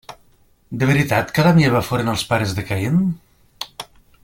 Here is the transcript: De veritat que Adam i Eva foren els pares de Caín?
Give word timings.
De 0.83 0.87
veritat 0.91 1.33
que 1.35 1.43
Adam 1.43 1.61
i 1.63 1.67
Eva 1.67 1.83
foren 1.91 2.11
els 2.15 2.25
pares 2.33 2.57
de 2.61 2.65
Caín? 2.73 2.99